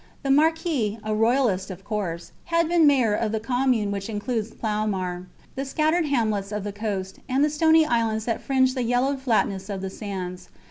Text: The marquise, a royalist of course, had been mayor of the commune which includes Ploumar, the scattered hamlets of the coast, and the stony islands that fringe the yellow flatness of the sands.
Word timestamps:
The 0.23 0.31
marquise, 0.31 0.97
a 1.03 1.13
royalist 1.13 1.69
of 1.69 1.83
course, 1.83 2.31
had 2.45 2.67
been 2.67 2.87
mayor 2.87 3.13
of 3.13 3.31
the 3.31 3.39
commune 3.39 3.91
which 3.91 4.09
includes 4.09 4.49
Ploumar, 4.49 5.27
the 5.53 5.63
scattered 5.63 6.07
hamlets 6.07 6.51
of 6.51 6.63
the 6.63 6.73
coast, 6.73 7.19
and 7.29 7.45
the 7.45 7.51
stony 7.51 7.85
islands 7.85 8.25
that 8.25 8.41
fringe 8.41 8.73
the 8.73 8.81
yellow 8.81 9.15
flatness 9.15 9.69
of 9.69 9.81
the 9.81 9.91
sands. 9.91 10.49